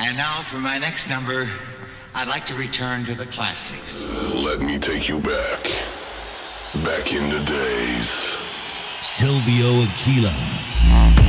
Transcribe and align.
And 0.00 0.16
now 0.16 0.42
for 0.42 0.58
my 0.58 0.78
next 0.78 1.10
number, 1.10 1.48
I'd 2.14 2.28
like 2.28 2.46
to 2.46 2.54
return 2.54 3.04
to 3.06 3.14
the 3.14 3.26
classics. 3.26 4.06
Let 4.32 4.60
me 4.60 4.78
take 4.78 5.08
you 5.08 5.20
back. 5.20 5.64
Back 6.84 7.12
in 7.12 7.28
the 7.30 7.40
days. 7.44 8.38
Silvio 9.02 9.82
Aquila. 9.82 11.27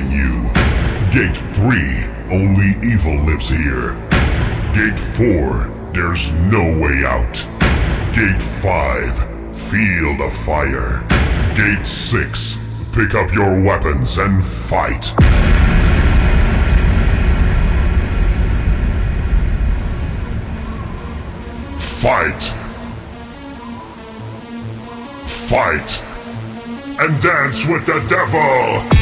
You. 0.00 0.50
Gate 1.10 1.36
3. 1.36 2.04
Only 2.30 2.76
evil 2.86 3.16
lives 3.24 3.48
here. 3.48 3.94
Gate 4.74 4.98
4. 4.98 5.90
There's 5.92 6.32
no 6.34 6.78
way 6.78 7.04
out. 7.04 7.34
Gate 8.14 8.42
5. 8.42 9.56
Field 9.56 10.20
of 10.20 10.32
fire. 10.32 11.04
Gate 11.56 11.86
6. 11.86 12.58
Pick 12.92 13.14
up 13.14 13.32
your 13.32 13.60
weapons 13.60 14.18
and 14.18 14.44
fight. 14.44 15.06
Fight. 21.78 22.42
Fight. 25.26 26.02
And 27.00 27.20
dance 27.20 27.66
with 27.66 27.86
the 27.86 28.04
devil. 28.08 28.97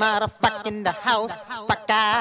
motherfucking 0.00 0.82
the 0.82 0.92
house, 0.92 1.42
fuck 1.42 1.90
out. 1.90 2.19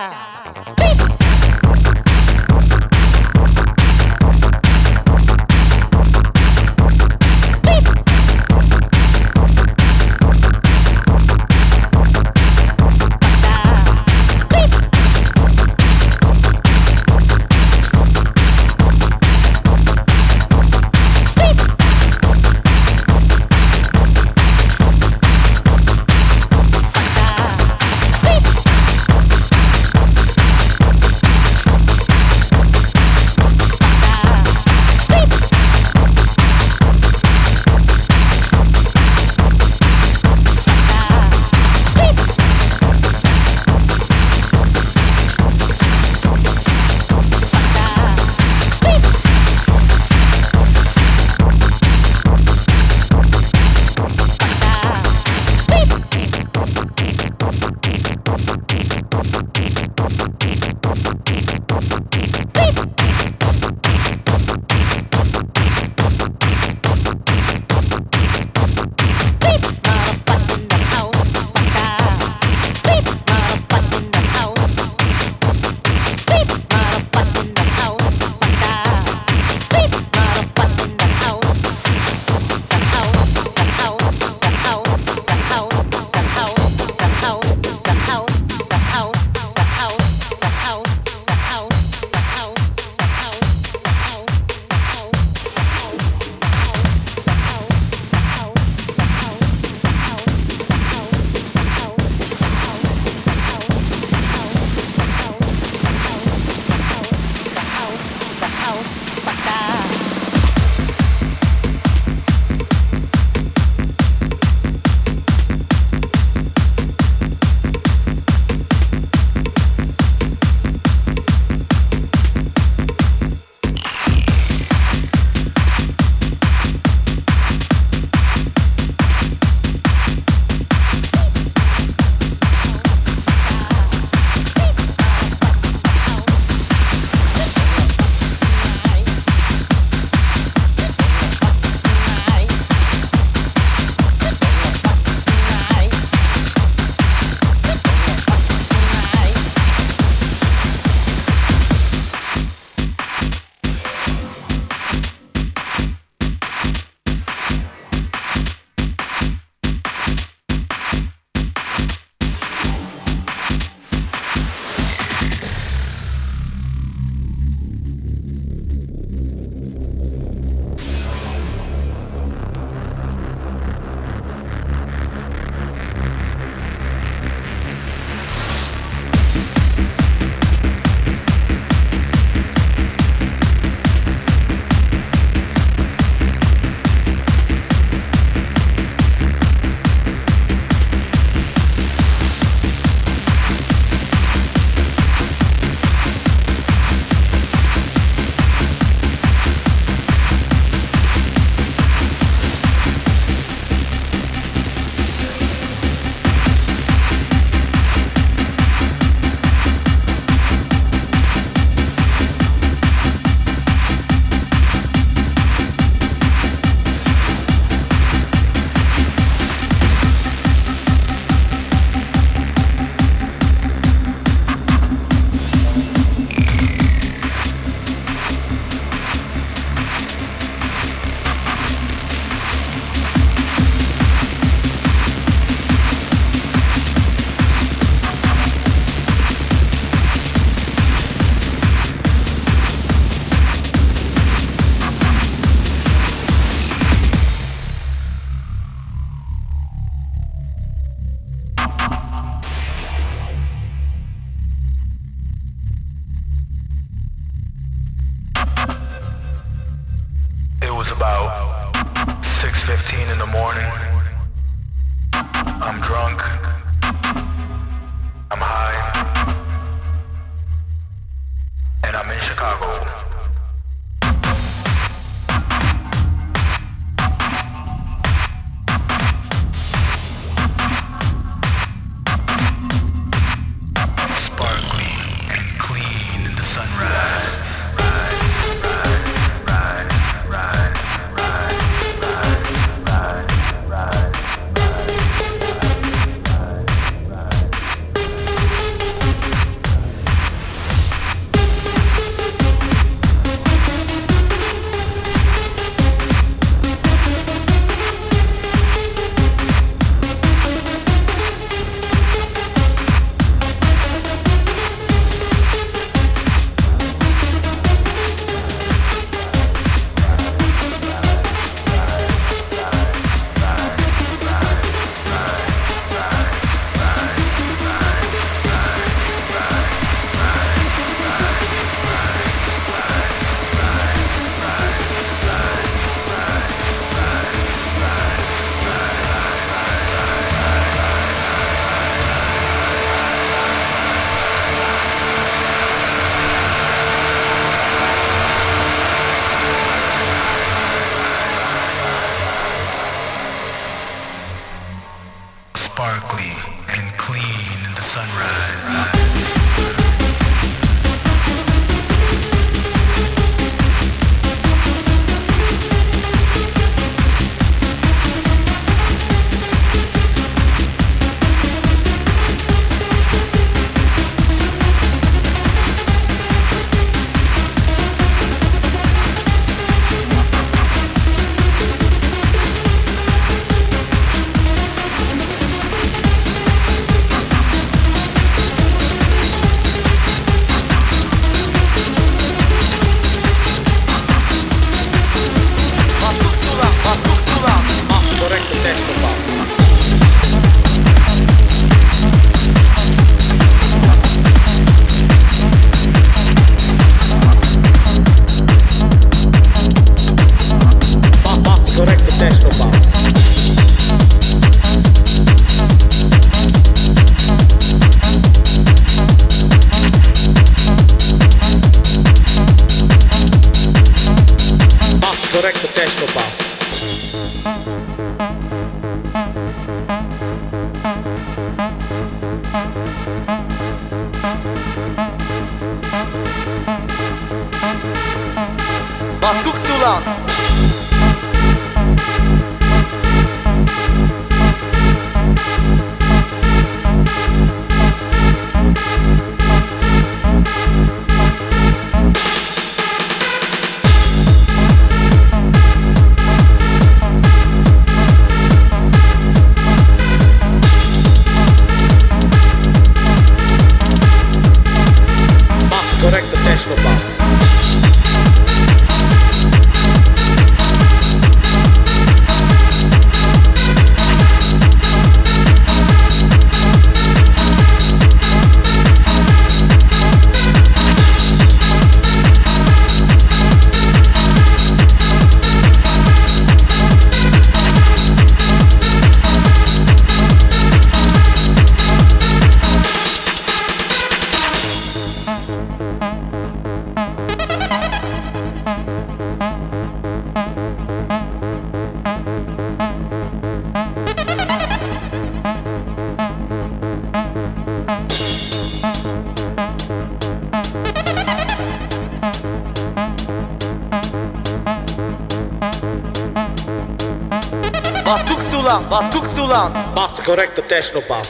décimo 520.79 521.01
passo. 521.01 521.28